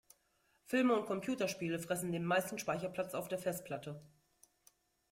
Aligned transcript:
Filme 0.65 0.95
und 0.95 1.05
Computerspiele 1.05 1.77
fressen 1.77 2.11
den 2.11 2.25
meisten 2.25 2.57
Speicherplatz 2.57 3.13
auf 3.13 3.27
der 3.27 3.37
Festplatte. 3.37 4.01